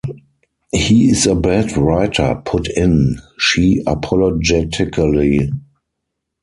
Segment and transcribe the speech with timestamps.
[0.73, 5.51] “He is a bad writer,” put in she apologetically.